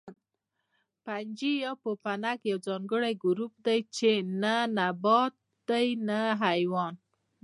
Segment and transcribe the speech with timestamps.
[1.03, 5.33] فنجي یا پوپنک یو ځانګړی ګروپ دی چې نه نبات
[5.69, 6.93] دی نه حیوان